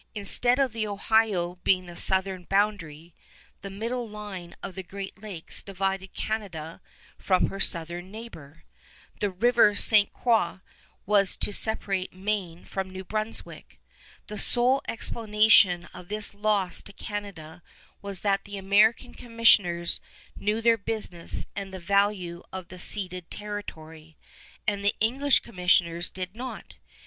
Instead 0.15 0.57
of 0.57 0.73
the 0.73 0.87
Ohio 0.87 1.59
being 1.63 1.85
the 1.85 1.95
southern 1.95 2.45
boundary, 2.45 3.13
the 3.61 3.69
middle 3.69 4.09
line 4.09 4.55
of 4.63 4.73
the 4.73 4.81
Great 4.81 5.21
Lakes 5.21 5.61
divided 5.61 6.15
Canada 6.15 6.81
from 7.19 7.49
her 7.49 7.59
southern 7.59 8.09
neighbor. 8.09 8.63
The 9.19 9.29
River 9.29 9.75
Ste. 9.75 10.11
Croix 10.11 10.61
was 11.05 11.37
to 11.37 11.53
separate 11.53 12.11
Maine 12.13 12.65
from 12.65 12.89
New 12.89 13.03
Brunswick. 13.03 13.79
The 14.25 14.39
sole 14.39 14.81
explanation 14.87 15.87
of 15.93 16.07
this 16.07 16.33
loss 16.33 16.81
to 16.81 16.93
Canada 16.93 17.61
was 18.01 18.21
that 18.21 18.45
the 18.45 18.57
American 18.57 19.13
commissioners 19.13 20.01
knew 20.35 20.61
their 20.61 20.79
business 20.79 21.45
and 21.55 21.71
the 21.71 21.79
value 21.79 22.41
of 22.51 22.69
the 22.69 22.79
ceded 22.79 23.29
territory, 23.29 24.17
and 24.65 24.83
the 24.83 24.95
English 24.99 25.41
commissioners 25.41 26.09
did 26.09 26.35
not. 26.35 26.77